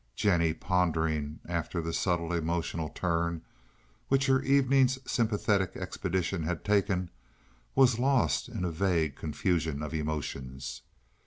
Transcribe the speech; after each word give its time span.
Jennie 0.15 0.55
pondering 0.55 1.41
after 1.45 1.79
the 1.79 1.93
subtle 1.93 2.33
emotional 2.33 2.89
turn 2.89 3.43
which 4.07 4.25
her 4.25 4.41
evening's 4.41 4.97
sympathetic 5.05 5.75
expedition 5.77 6.41
had 6.41 6.65
taken, 6.65 7.11
was 7.75 7.99
lost 7.99 8.49
in 8.49 8.65
a 8.65 8.71
vague 8.71 9.15
confusion 9.15 9.83
of 9.83 9.93
emotions. 9.93 10.81